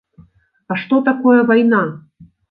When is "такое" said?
1.09-1.35